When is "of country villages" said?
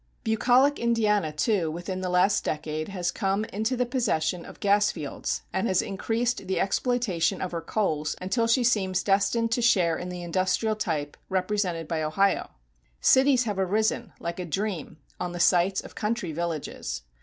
15.81-17.03